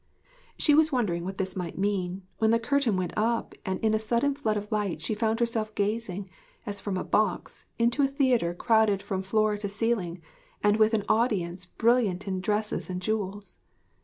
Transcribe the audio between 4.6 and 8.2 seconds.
light she found herself gazing, as from a box, into a